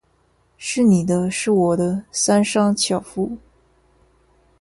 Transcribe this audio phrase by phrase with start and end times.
[0.57, 3.37] 是你的；是我的，三商巧福。